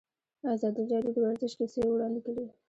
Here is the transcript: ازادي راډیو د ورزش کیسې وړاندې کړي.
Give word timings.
ازادي 0.55 0.83
راډیو 0.91 1.13
د 1.15 1.17
ورزش 1.25 1.53
کیسې 1.59 1.79
وړاندې 1.83 2.19
کړي. 2.25 2.45